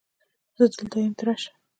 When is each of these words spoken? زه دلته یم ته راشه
زه 0.57 0.63
دلته 0.77 0.97
یم 1.05 1.13
ته 1.17 1.23
راشه 1.27 1.51